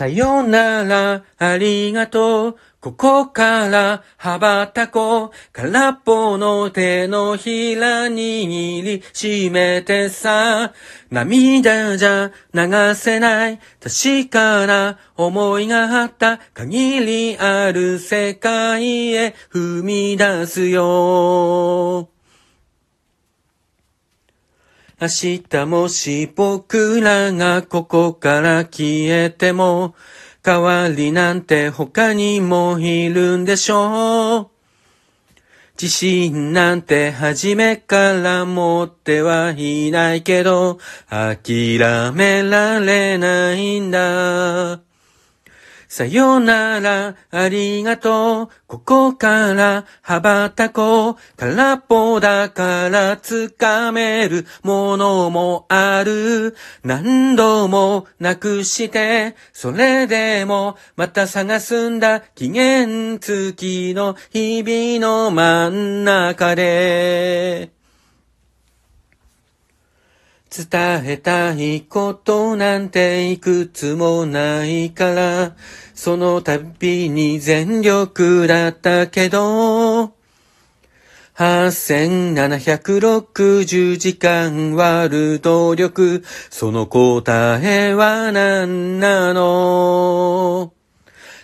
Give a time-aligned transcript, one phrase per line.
[0.00, 2.56] さよなら、ありがとう。
[2.80, 5.30] ここから羽ばたこう。
[5.52, 10.72] 空っぽの手のひら握りしめてさ。
[11.10, 13.60] 涙じゃ流せない。
[13.78, 16.38] 確かな思いがあった。
[16.54, 22.08] 限りある世界へ踏み出すよ。
[25.02, 29.94] 明日もし僕らがここから消えても、
[30.42, 34.48] 代わりなんて他にもいるんでしょう。
[35.80, 40.78] 自信なんて初めから持ってはいないけど、
[41.08, 41.78] 諦
[42.12, 44.89] められないんだ。
[45.90, 48.48] さよなら、ありがとう。
[48.68, 51.16] ここから羽ばたこう。
[51.36, 56.54] 空っぽだから掴めるものもある。
[56.84, 62.20] 何度もなくして、それでもまた探すんだ。
[62.20, 67.79] 期限付きの日々の真ん中で。
[70.50, 75.54] 伝えたいことなんていくつもないから、
[75.94, 80.12] その度に全力だったけど、
[81.36, 90.72] 8760時間割る努力、その答えは何なの？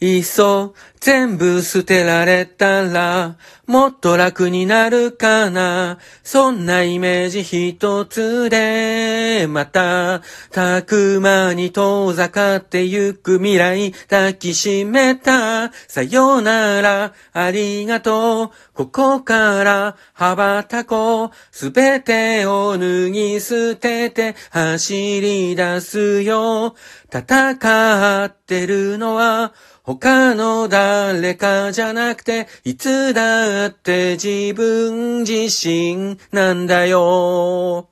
[0.00, 5.98] いっそ全部捨てられたらもっと楽になるかな。
[6.22, 17.12] そんなイメージ一つでまたたくまに遠ざかってゆく未来抱きしめたさよなら。
[17.32, 18.50] ありがとう。
[18.72, 21.26] ここから羽ばたこ。
[21.26, 26.74] うすべてを脱ぎ捨てて走り出すよ。
[27.12, 29.52] 戦ってるのは
[29.88, 37.88] 他の誰かじゃなくて、いつだって自分自身なんだよ。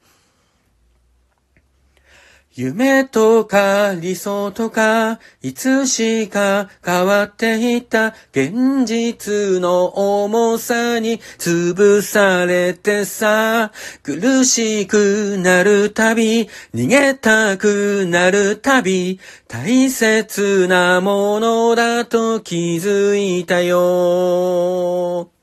[2.58, 13.72] 夢とか理想とか、いつしか変わっていった現実の重さに潰されてさ、
[14.02, 25.35] 苦しくなるたび、逃げたくなるたび、大切なものだと気づいたよ。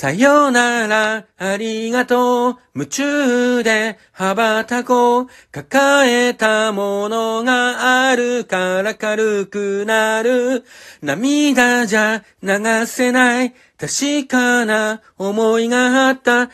[0.00, 2.56] さよなら、ありがとう。
[2.72, 5.26] 夢中で羽ばたこう。
[5.50, 10.62] 抱えたものがあるから軽くなる。
[11.02, 13.54] 涙じゃ流せない。
[13.76, 16.48] 確かな思いがあった。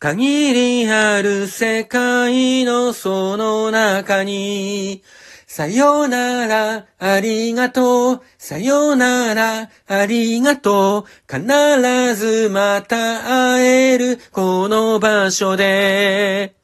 [0.00, 5.04] 限りある世界のその中に。
[5.54, 8.20] さよなら、ありがとう。
[8.38, 11.04] さよなら、ありがとう。
[11.30, 16.61] 必ずまた会える、この場所で。